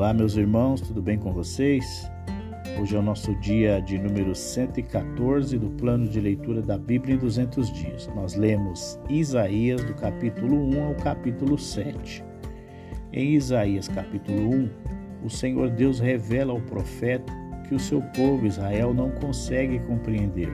[0.00, 2.10] Olá, meus irmãos, tudo bem com vocês?
[2.80, 7.18] Hoje é o nosso dia de número 114 do plano de leitura da Bíblia em
[7.18, 8.10] 200 dias.
[8.16, 12.24] Nós lemos Isaías do capítulo 1 ao capítulo 7.
[13.12, 14.70] Em Isaías capítulo 1,
[15.22, 17.30] o Senhor Deus revela ao profeta
[17.68, 20.50] que o seu povo Israel não consegue compreender.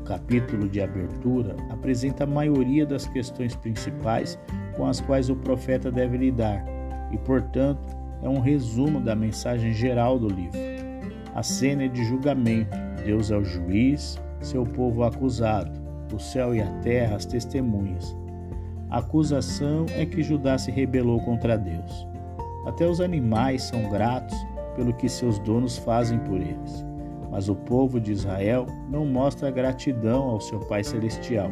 [0.00, 4.36] O capítulo de abertura apresenta a maioria das questões principais
[4.76, 6.66] com as quais o profeta deve lidar
[7.12, 10.58] e, portanto, é um resumo da mensagem geral do livro.
[11.34, 12.76] A cena é de julgamento.
[13.04, 15.80] Deus é o juiz, seu povo acusado,
[16.12, 18.16] o céu e a terra as testemunhas.
[18.90, 22.06] A acusação é que Judá se rebelou contra Deus.
[22.66, 24.36] Até os animais são gratos
[24.76, 26.84] pelo que seus donos fazem por eles.
[27.30, 31.50] Mas o povo de Israel não mostra gratidão ao seu Pai Celestial.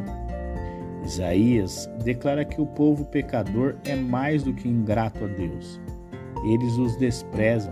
[1.03, 5.79] Isaías declara que o povo pecador é mais do que ingrato a Deus
[6.43, 7.71] eles os desprezam.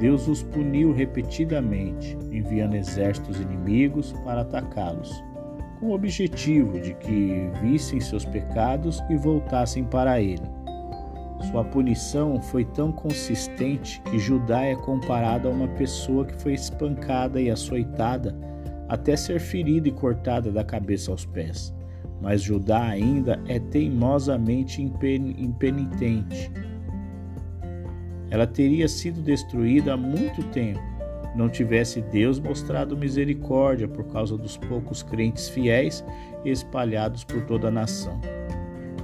[0.00, 5.22] Deus os puniu repetidamente, enviando exércitos inimigos para atacá-los,
[5.80, 10.46] com o objetivo de que vissem seus pecados e voltassem para ele.
[11.50, 17.40] Sua punição foi tão consistente que Judá é comparado a uma pessoa que foi espancada
[17.40, 18.36] e açoitada
[18.88, 21.74] até ser ferida e cortada da cabeça aos pés.
[22.20, 26.50] Mas Judá ainda é teimosamente impenitente
[28.30, 30.80] ela teria sido destruída há muito tempo,
[31.34, 36.04] não tivesse Deus mostrado misericórdia por causa dos poucos crentes fiéis
[36.44, 38.20] espalhados por toda a nação.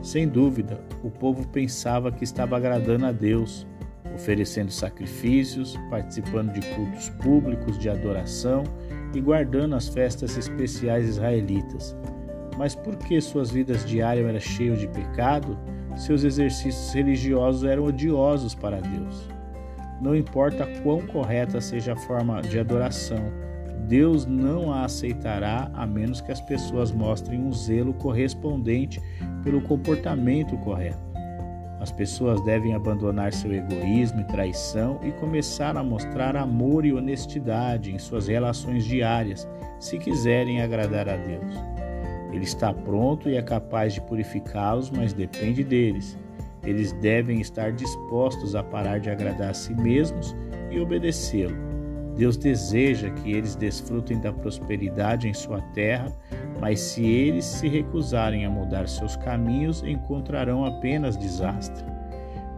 [0.03, 3.67] Sem dúvida, o povo pensava que estava agradando a Deus,
[4.15, 8.65] oferecendo sacrifícios, participando de cultos públicos de adoração
[9.15, 11.97] e guardando as festas especiais israelitas.
[12.59, 15.59] Mas por que suas vidas diárias eram cheias de pecado?
[15.97, 19.29] Seus exercícios religiosos eram odiosos para Deus.
[20.01, 23.33] Não importa quão correta seja a forma de adoração,
[23.87, 29.01] Deus não a aceitará a menos que as pessoas mostrem um zelo correspondente
[29.43, 31.15] pelo comportamento correto.
[31.81, 37.93] As pessoas devem abandonar seu egoísmo e traição e começar a mostrar amor e honestidade
[37.93, 39.47] em suas relações diárias,
[39.79, 41.74] se quiserem agradar a Deus.
[42.35, 46.19] Ele está pronto e é capaz de purificá-los, mas depende deles.
[46.65, 50.35] Eles devem estar dispostos a parar de agradar a si mesmos
[50.69, 51.55] e obedecê-lo.
[52.17, 56.13] Deus deseja que eles desfrutem da prosperidade em sua terra,
[56.61, 61.85] mas se eles se recusarem a mudar seus caminhos, encontrarão apenas desastre.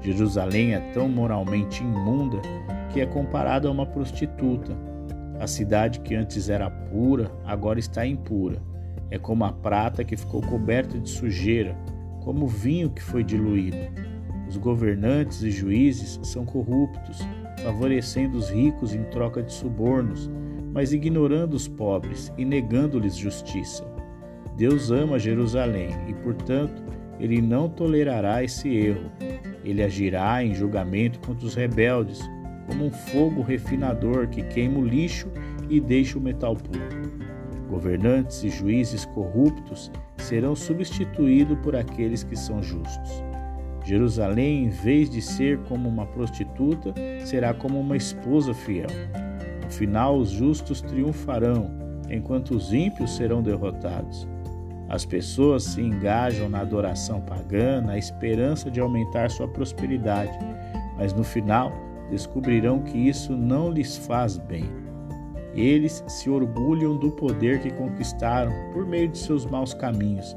[0.00, 2.40] Jerusalém é tão moralmente imunda
[2.92, 4.74] que é comparada a uma prostituta.
[5.38, 8.62] A cidade que antes era pura, agora está impura.
[9.10, 11.76] É como a prata que ficou coberta de sujeira,
[12.22, 13.76] como o vinho que foi diluído.
[14.48, 17.18] Os governantes e juízes são corruptos,
[17.62, 20.30] favorecendo os ricos em troca de subornos,
[20.72, 23.84] mas ignorando os pobres e negando-lhes justiça.
[24.56, 26.82] Deus ama Jerusalém e, portanto,
[27.18, 29.10] ele não tolerará esse erro.
[29.64, 32.20] Ele agirá em julgamento contra os rebeldes,
[32.66, 35.28] como um fogo refinador que queima o lixo
[35.68, 36.80] e deixa o metal puro.
[37.68, 43.24] Governantes e juízes corruptos serão substituídos por aqueles que são justos.
[43.84, 46.92] Jerusalém, em vez de ser como uma prostituta,
[47.24, 48.88] será como uma esposa fiel.
[49.64, 51.70] No final, os justos triunfarão,
[52.10, 54.28] enquanto os ímpios serão derrotados.
[54.88, 60.36] As pessoas se engajam na adoração pagã na esperança de aumentar sua prosperidade,
[60.96, 61.72] mas no final
[62.10, 64.85] descobrirão que isso não lhes faz bem.
[65.56, 70.36] Eles se orgulham do poder que conquistaram por meio de seus maus caminhos,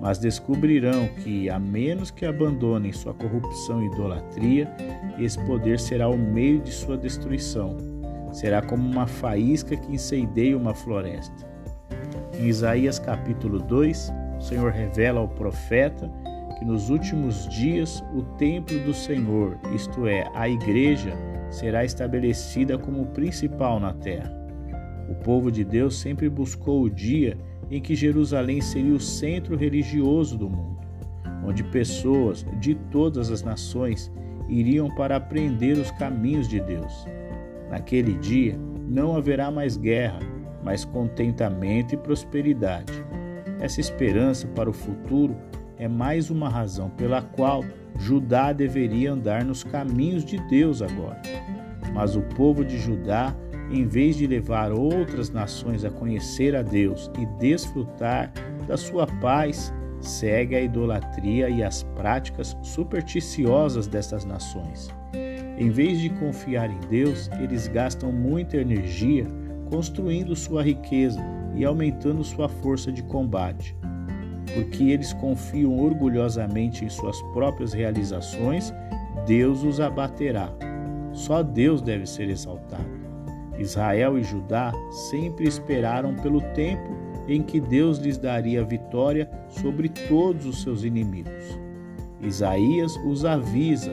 [0.00, 4.72] mas descobrirão que, a menos que abandonem sua corrupção e idolatria,
[5.18, 7.76] esse poder será o meio de sua destruição.
[8.32, 11.50] Será como uma faísca que incendeia uma floresta.
[12.38, 16.08] Em Isaías capítulo 2, o Senhor revela ao profeta
[16.58, 21.12] que nos últimos dias o templo do Senhor, isto é, a igreja,
[21.50, 24.39] será estabelecida como principal na terra.
[25.10, 27.36] O povo de Deus sempre buscou o dia
[27.68, 30.78] em que Jerusalém seria o centro religioso do mundo,
[31.44, 34.10] onde pessoas de todas as nações
[34.48, 37.06] iriam para aprender os caminhos de Deus.
[37.68, 38.56] Naquele dia
[38.88, 40.20] não haverá mais guerra,
[40.62, 42.92] mas contentamento e prosperidade.
[43.60, 45.36] Essa esperança para o futuro
[45.76, 47.64] é mais uma razão pela qual
[47.98, 51.20] Judá deveria andar nos caminhos de Deus agora.
[51.92, 53.34] Mas o povo de Judá
[53.70, 58.32] em vez de levar outras nações a conhecer a Deus e desfrutar
[58.66, 64.88] da sua paz, segue a idolatria e as práticas supersticiosas dessas nações.
[65.58, 69.26] Em vez de confiar em Deus, eles gastam muita energia
[69.68, 71.20] construindo sua riqueza
[71.54, 73.76] e aumentando sua força de combate.
[74.54, 78.72] Porque eles confiam orgulhosamente em suas próprias realizações,
[79.26, 80.50] Deus os abaterá.
[81.12, 82.99] Só Deus deve ser exaltado.
[83.60, 84.72] Israel e Judá
[85.10, 86.96] sempre esperaram pelo tempo
[87.28, 91.58] em que Deus lhes daria vitória sobre todos os seus inimigos.
[92.22, 93.92] Isaías os avisa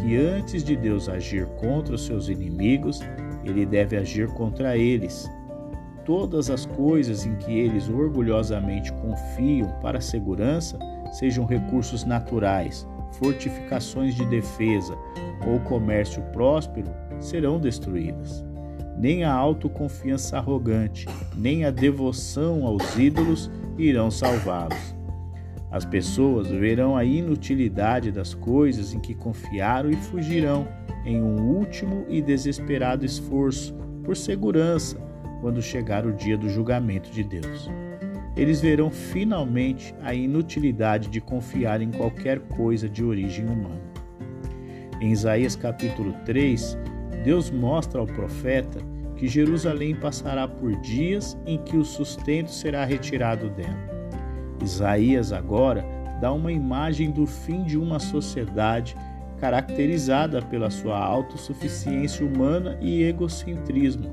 [0.00, 3.00] que antes de Deus agir contra os seus inimigos,
[3.44, 5.30] ele deve agir contra eles.
[6.04, 10.78] Todas as coisas em que eles orgulhosamente confiam para a segurança,
[11.12, 14.96] sejam recursos naturais, fortificações de defesa
[15.46, 18.51] ou comércio próspero, serão destruídas.
[18.96, 21.06] Nem a autoconfiança arrogante,
[21.36, 24.94] nem a devoção aos ídolos irão salvá-los.
[25.70, 30.68] As pessoas verão a inutilidade das coisas em que confiaram e fugirão
[31.04, 33.74] em um último e desesperado esforço
[34.04, 34.98] por segurança
[35.40, 37.70] quando chegar o dia do julgamento de Deus.
[38.36, 43.80] Eles verão finalmente a inutilidade de confiar em qualquer coisa de origem humana.
[45.00, 46.78] Em Isaías capítulo 3,
[47.22, 48.80] Deus mostra ao profeta
[49.16, 53.92] que Jerusalém passará por dias em que o sustento será retirado dela.
[54.62, 55.84] Isaías agora
[56.20, 58.96] dá uma imagem do fim de uma sociedade
[59.38, 64.08] caracterizada pela sua autossuficiência humana e egocentrismo.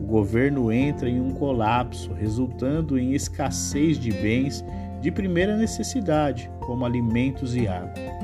[0.00, 4.64] O governo entra em um colapso, resultando em escassez de bens
[5.00, 8.19] de primeira necessidade, como alimentos e água.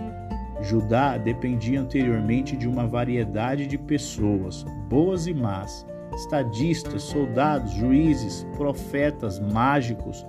[0.66, 9.38] Judá dependia anteriormente de uma variedade de pessoas, boas e más, estadistas, soldados, juízes, profetas,
[9.38, 10.26] mágicos,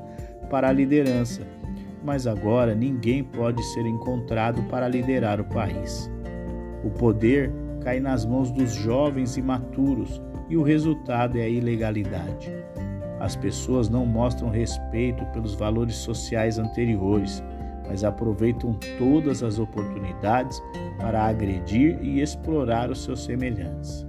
[0.48, 1.42] para a liderança,
[2.04, 6.10] mas agora ninguém pode ser encontrado para liderar o país.
[6.84, 7.52] O poder
[7.82, 12.54] cai nas mãos dos jovens e maturos e o resultado é a ilegalidade.
[13.20, 17.44] As pessoas não mostram respeito pelos valores sociais anteriores,
[17.88, 20.62] mas aproveitam todas as oportunidades
[20.98, 24.06] para agredir e explorar os seus semelhantes.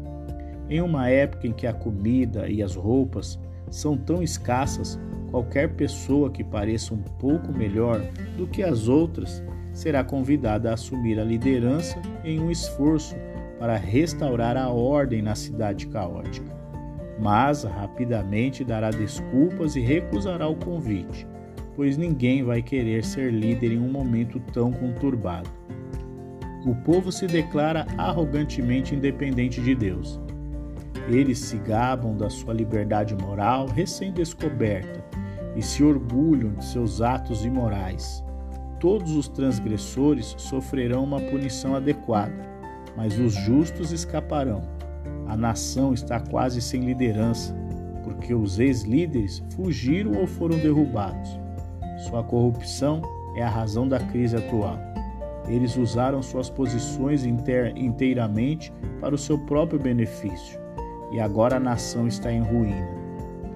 [0.68, 3.38] Em uma época em que a comida e as roupas
[3.70, 4.98] são tão escassas,
[5.30, 8.00] Qualquer pessoa que pareça um pouco melhor
[8.36, 9.42] do que as outras
[9.72, 13.14] será convidada a assumir a liderança em um esforço
[13.58, 16.56] para restaurar a ordem na cidade caótica.
[17.20, 21.26] Mas rapidamente dará desculpas e recusará o convite,
[21.78, 25.48] pois ninguém vai querer ser líder em um momento tão conturbado.
[26.66, 30.20] O povo se declara arrogantemente independente de Deus.
[31.08, 35.04] Eles se gabam da sua liberdade moral recém-descoberta
[35.54, 38.24] e se orgulham de seus atos imorais.
[38.80, 42.34] Todos os transgressores sofrerão uma punição adequada,
[42.96, 44.62] mas os justos escaparão.
[45.28, 47.54] A nação está quase sem liderança,
[48.02, 51.38] porque os ex-líderes fugiram ou foram derrubados.
[51.98, 53.02] Sua corrupção
[53.34, 54.78] é a razão da crise atual.
[55.48, 60.60] Eles usaram suas posições inteiramente para o seu próprio benefício,
[61.10, 62.98] e agora a nação está em ruína.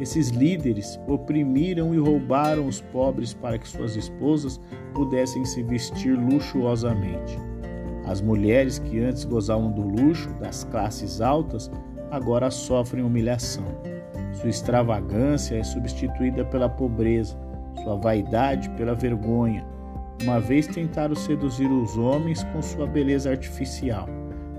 [0.01, 4.61] Esses líderes oprimiram e roubaram os pobres para que suas esposas
[4.95, 7.39] pudessem se vestir luxuosamente.
[8.05, 11.71] As mulheres que antes gozavam do luxo das classes altas
[12.11, 13.65] agora sofrem humilhação.
[14.33, 17.39] Sua extravagância é substituída pela pobreza,
[17.83, 19.65] sua vaidade pela vergonha.
[20.23, 24.09] Uma vez tentaram seduzir os homens com sua beleza artificial,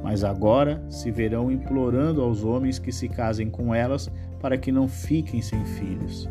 [0.03, 4.88] mas agora se verão implorando aos homens que se casem com elas para que não
[4.88, 6.29] fiquem sem filhos.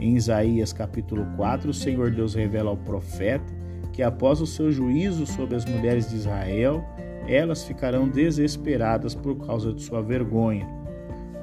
[0.00, 3.52] Em Isaías capítulo 4, o Senhor Deus revela ao profeta
[3.92, 6.82] que após o seu juízo sobre as mulheres de Israel,
[7.28, 10.66] elas ficarão desesperadas por causa de sua vergonha.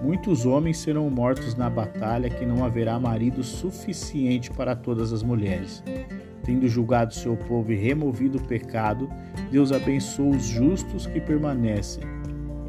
[0.02, 5.84] Muitos homens serão mortos na batalha que não haverá marido suficiente para todas as mulheres.
[6.44, 9.10] Tendo julgado seu povo e removido o pecado,
[9.52, 12.04] Deus abençoa os justos que permanecem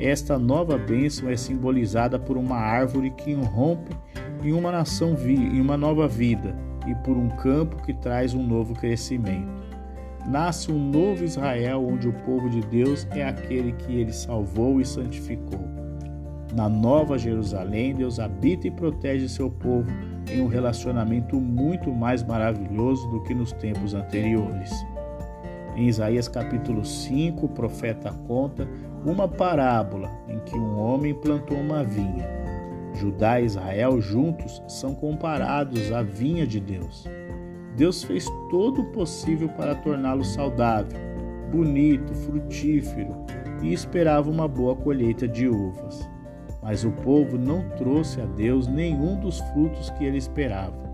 [0.01, 3.95] esta nova bênção é simbolizada por uma árvore que irrompe
[4.43, 6.57] em uma nação em uma nova vida
[6.87, 9.61] e por um campo que traz um novo crescimento.
[10.27, 14.87] Nasce um novo Israel onde o povo de Deus é aquele que ele salvou e
[14.87, 15.70] santificou.
[16.53, 19.89] Na nova Jerusalém, Deus habita e protege seu povo
[20.29, 24.73] em um relacionamento muito mais maravilhoso do que nos tempos anteriores.
[25.77, 28.69] Em Isaías capítulo 5, o profeta conta
[29.05, 32.29] uma parábola em que um homem plantou uma vinha.
[32.95, 37.07] Judá e Israel juntos são comparados à vinha de Deus.
[37.77, 40.99] Deus fez todo o possível para torná-lo saudável,
[41.53, 43.15] bonito, frutífero,
[43.63, 46.09] e esperava uma boa colheita de uvas.
[46.63, 50.91] Mas o povo não trouxe a Deus nenhum dos frutos que ele esperava.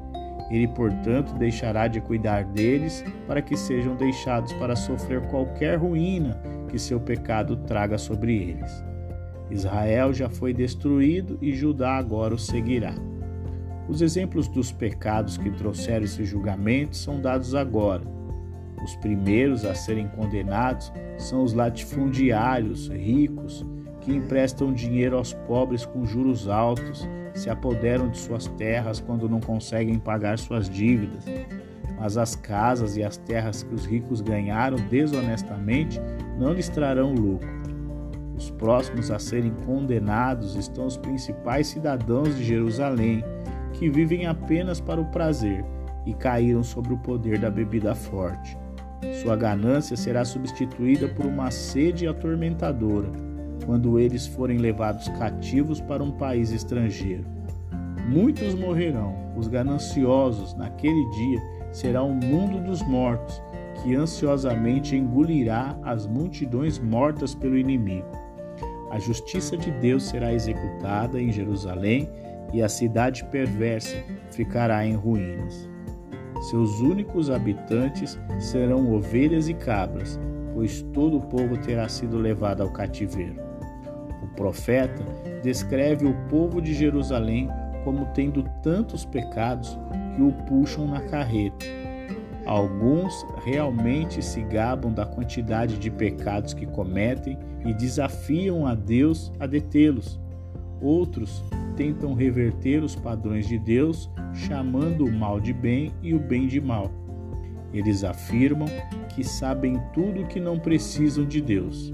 [0.51, 6.79] Ele, portanto, deixará de cuidar deles para que sejam deixados para sofrer qualquer ruína que
[6.79, 8.85] seu pecado traga sobre eles.
[9.51, 12.95] Israel já foi destruído e Judá agora o seguirá.
[13.89, 18.03] Os exemplos dos pecados que trouxeram esse julgamento são dados agora.
[18.83, 23.65] Os primeiros a serem condenados são os latifundiários ricos
[24.07, 29.41] que emprestam dinheiro aos pobres com juros altos, se apoderam de suas terras quando não
[29.41, 31.25] conseguem pagar suas dívidas.
[31.99, 36.01] Mas as casas e as terras que os ricos ganharam desonestamente
[36.39, 37.49] não lhes trarão lucro.
[38.37, 43.25] Os próximos a serem condenados estão os principais cidadãos de Jerusalém,
[43.73, 45.65] que vivem apenas para o prazer
[46.07, 48.57] e caíram sobre o poder da bebida forte.
[49.21, 53.11] Sua ganância será substituída por uma sede atormentadora
[53.65, 57.25] quando eles forem levados cativos para um país estrangeiro.
[58.09, 63.43] Muitos morrerão, os gananciosos, naquele dia, será o um mundo dos mortos,
[63.83, 68.07] que ansiosamente engolirá as multidões mortas pelo inimigo.
[68.91, 72.09] A justiça de Deus será executada em Jerusalém
[72.53, 73.97] e a cidade perversa
[74.31, 75.69] ficará em ruínas.
[76.51, 80.21] Seus únicos habitantes serão ovelhas e cabras,
[80.55, 83.46] pois todo o povo terá sido levado ao cativeiro.
[84.37, 85.03] Profeta
[85.43, 87.49] descreve o povo de Jerusalém
[87.85, 89.79] como tendo tantos pecados
[90.15, 91.65] que o puxam na carreta.
[92.45, 99.47] Alguns realmente se gabam da quantidade de pecados que cometem e desafiam a Deus a
[99.47, 100.21] detê-los.
[100.81, 101.43] Outros
[101.77, 106.61] tentam reverter os padrões de Deus, chamando o mal de bem e o bem de
[106.61, 106.91] mal.
[107.73, 108.69] Eles afirmam
[109.09, 111.93] que sabem tudo que não precisam de Deus.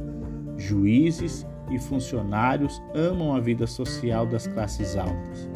[0.57, 5.49] Juízes e funcionários amam a vida social das classes altas.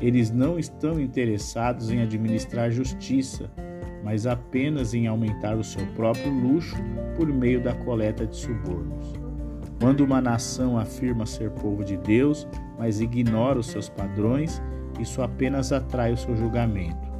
[0.00, 3.50] Eles não estão interessados em administrar justiça,
[4.02, 6.76] mas apenas em aumentar o seu próprio luxo
[7.16, 9.14] por meio da coleta de subornos.
[9.80, 12.46] Quando uma nação afirma ser povo de Deus,
[12.78, 14.62] mas ignora os seus padrões,
[15.00, 17.12] isso apenas atrai o seu julgamento.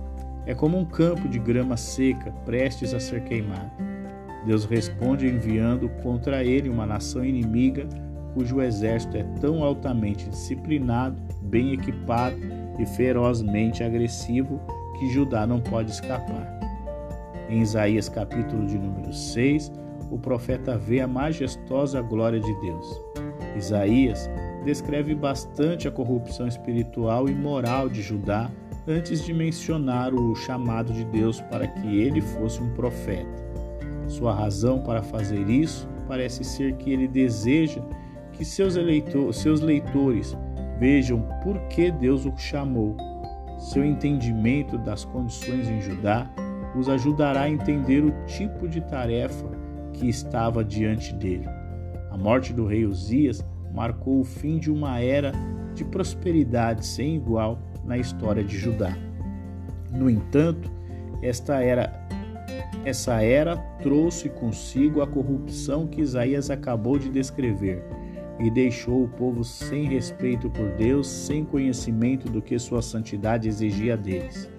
[0.46, 3.72] É como um campo de grama seca prestes a ser queimado.
[4.46, 7.88] Deus responde enviando contra ele uma nação inimiga
[8.34, 12.36] cujo exército é tão altamente disciplinado, bem equipado
[12.78, 14.60] e ferozmente agressivo
[14.98, 16.52] que Judá não pode escapar.
[17.48, 19.72] Em Isaías capítulo de número 6,
[20.10, 23.00] o profeta vê a majestosa glória de Deus.
[23.56, 24.28] Isaías
[24.64, 28.50] descreve bastante a corrupção espiritual e moral de Judá
[28.86, 33.44] antes de mencionar o chamado de Deus para que ele fosse um profeta.
[34.08, 37.82] Sua razão para fazer isso parece ser que ele deseja
[38.34, 40.36] que seus, eleitor, seus leitores
[40.78, 42.96] vejam por que Deus o chamou.
[43.58, 46.30] Seu entendimento das condições em Judá
[46.76, 49.48] os ajudará a entender o tipo de tarefa
[49.92, 51.46] que estava diante dele.
[52.10, 55.32] A morte do rei Uzias marcou o fim de uma era
[55.74, 58.96] de prosperidade sem igual na história de Judá.
[59.92, 60.70] No entanto,
[61.22, 62.04] esta era
[62.84, 67.82] essa era trouxe consigo a corrupção que Isaías acabou de descrever
[68.38, 73.96] e deixou o povo sem respeito por Deus, sem conhecimento do que sua santidade exigia
[73.96, 74.50] deles.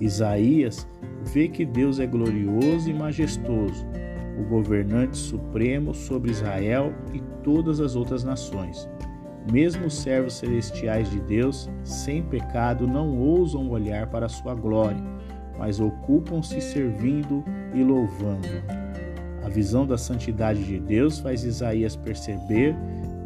[0.00, 0.86] Isaías
[1.24, 3.86] vê que Deus é glorioso e majestoso,
[4.38, 8.88] o governante supremo sobre Israel e todas as outras nações.
[9.50, 15.02] Mesmo os servos celestiais de Deus, sem pecado, não ousam olhar para sua glória,
[15.58, 17.42] mas ocupam-se servindo
[17.74, 18.48] e louvando.
[19.48, 22.76] A visão da santidade de Deus faz Isaías perceber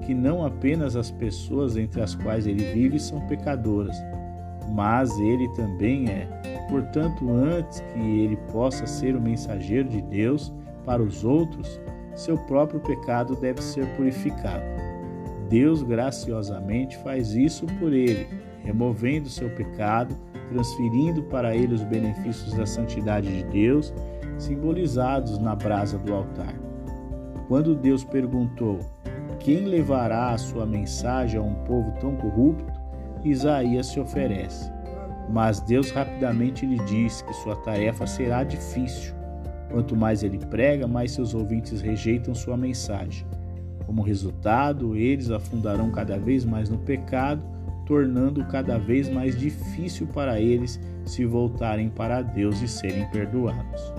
[0.07, 3.97] que não apenas as pessoas entre as quais ele vive são pecadoras,
[4.73, 6.29] mas ele também é.
[6.71, 10.53] Portanto, antes que ele possa ser o mensageiro de Deus
[10.85, 11.81] para os outros,
[12.15, 14.63] seu próprio pecado deve ser purificado.
[15.51, 18.29] Deus graciosamente faz isso por ele,
[18.63, 20.17] removendo seu pecado,
[20.49, 23.93] transferindo para ele os benefícios da santidade de Deus
[24.43, 26.55] simbolizados na brasa do altar.
[27.49, 28.79] Quando Deus perguntou:
[29.39, 32.73] Quem levará a sua mensagem a um povo tão corrupto?
[33.25, 34.71] Isaías se oferece.
[35.31, 39.15] Mas Deus rapidamente lhe diz que sua tarefa será difícil.
[39.71, 43.27] Quanto mais ele prega, mais seus ouvintes rejeitam sua mensagem.
[43.87, 47.43] Como resultado, eles afundarão cada vez mais no pecado,
[47.87, 53.93] tornando cada vez mais difícil para eles se voltarem para Deus e serem perdoados.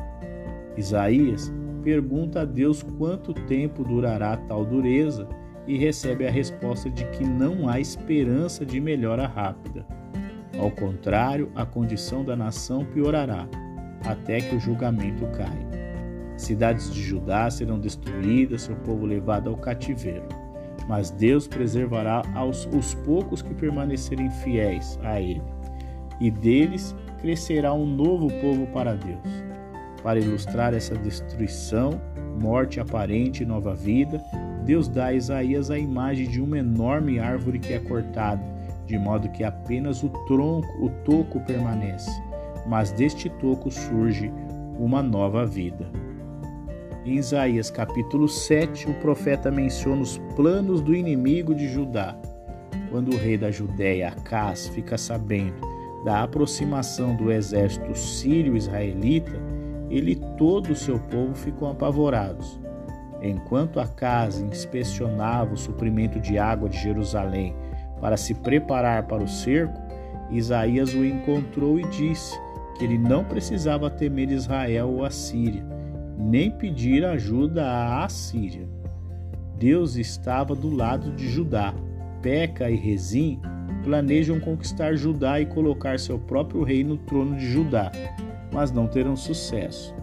[0.77, 1.51] Isaías
[1.83, 5.27] pergunta a Deus quanto tempo durará tal dureza
[5.67, 9.85] e recebe a resposta de que não há esperança de melhora rápida.
[10.57, 13.47] Ao contrário, a condição da nação piorará,
[14.05, 15.83] até que o julgamento caia.
[16.37, 20.27] Cidades de Judá serão destruídas, seu povo levado ao cativeiro.
[20.87, 25.41] Mas Deus preservará aos, os poucos que permanecerem fiéis a Ele,
[26.19, 29.42] e deles crescerá um novo povo para Deus.
[30.03, 32.00] Para ilustrar essa destruição,
[32.39, 34.22] morte aparente e nova vida,
[34.65, 38.43] Deus dá a Isaías a imagem de uma enorme árvore que é cortada,
[38.86, 42.12] de modo que apenas o tronco, o toco permanece,
[42.67, 44.29] mas deste toco surge
[44.77, 45.89] uma nova vida.
[47.05, 52.17] Em Isaías capítulo 7, o profeta menciona os planos do inimigo de Judá.
[52.89, 59.31] Quando o rei da Judéia, Acás, fica sabendo da aproximação do exército sírio-israelita,
[59.93, 62.59] ele e todo o seu povo ficam apavorados.
[63.21, 67.55] Enquanto Acas inspecionava o suprimento de água de Jerusalém
[68.01, 69.79] para se preparar para o cerco,
[70.29, 72.38] Isaías o encontrou e disse
[72.77, 75.63] que ele não precisava temer Israel ou a Síria,
[76.17, 78.67] nem pedir ajuda à Assíria.
[79.57, 81.73] Deus estava do lado de Judá.
[82.21, 83.39] Peca e Rezim
[83.83, 87.91] planejam conquistar Judá e colocar seu próprio rei no trono de Judá,
[88.53, 89.93] mas não terão sucesso.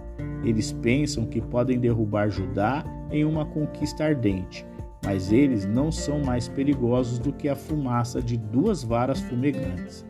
[0.45, 4.67] Eles pensam que podem derrubar Judá em uma conquista ardente,
[5.05, 10.05] mas eles não são mais perigosos do que a fumaça de duas varas fumegantes.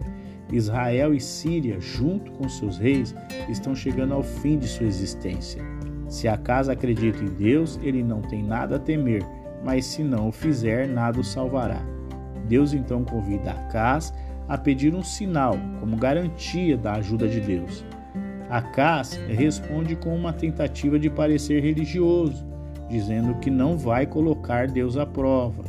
[0.52, 3.14] Israel e Síria, junto com seus reis,
[3.48, 5.62] estão chegando ao fim de sua existência.
[6.08, 9.24] Se a casa acredita em Deus, ele não tem nada a temer,
[9.64, 11.80] mas se não o fizer, nada o salvará.
[12.48, 14.12] Deus então convida Acas
[14.48, 17.84] a pedir um sinal como garantia da ajuda de Deus.
[18.50, 22.44] Acas responde com uma tentativa de parecer religioso,
[22.88, 25.62] dizendo que não vai colocar Deus à prova.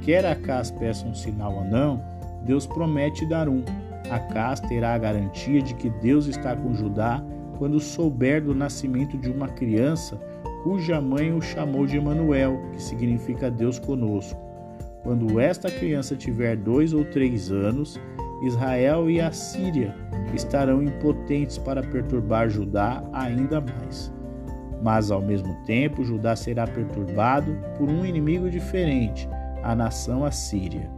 [0.00, 2.02] Quer Acas peça um sinal ou não,
[2.46, 3.62] Deus promete dar um.
[4.10, 7.22] Acas terá a garantia de que Deus está com Judá
[7.58, 10.18] quando souber do nascimento de uma criança
[10.62, 14.40] cuja mãe o chamou de Emanuel, que significa Deus conosco.
[15.02, 18.00] Quando esta criança tiver dois ou três anos,
[18.42, 19.94] Israel e a Síria
[20.34, 24.12] estarão impotentes para perturbar Judá ainda mais.
[24.82, 29.28] Mas ao mesmo tempo, Judá será perturbado por um inimigo diferente,
[29.62, 30.90] a nação assíria.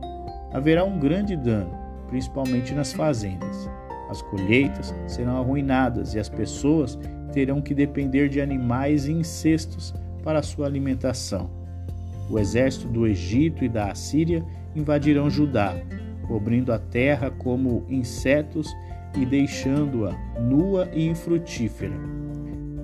[0.53, 1.71] Haverá um grande dano,
[2.09, 3.71] principalmente nas fazendas.
[4.11, 6.99] As colheitas serão arruinadas e as pessoas
[7.33, 11.51] terão que depender de animais e incestos para sua alimentação.
[12.31, 15.75] O exército do Egito e da Assíria invadirão Judá,
[16.29, 18.73] cobrindo a terra como insetos
[19.17, 21.97] e deixando-a nua e infrutífera.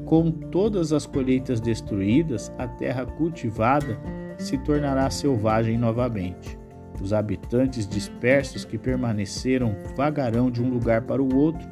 [0.04, 3.98] Com todas as colheitas destruídas, a terra cultivada
[4.38, 6.58] se tornará selvagem novamente.
[7.00, 11.66] Os habitantes dispersos que permaneceram vagarão de um lugar para o outro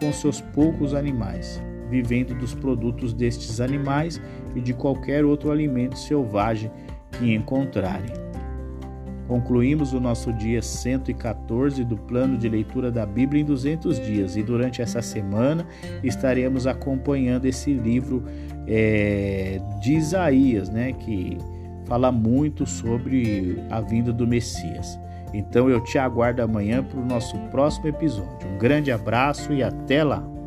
[0.00, 4.20] com seus poucos animais, vivendo dos produtos destes animais
[4.54, 6.70] e de qualquer outro alimento selvagem
[7.12, 8.27] que encontrarem.
[9.28, 14.42] Concluímos o nosso dia 114 do plano de leitura da Bíblia em 200 dias e
[14.42, 15.66] durante essa semana
[16.02, 18.24] estaremos acompanhando esse livro
[18.66, 21.36] é, de Isaías, né, que
[21.84, 24.98] fala muito sobre a vinda do Messias.
[25.34, 28.48] Então eu te aguardo amanhã para o nosso próximo episódio.
[28.48, 30.37] Um grande abraço e até lá!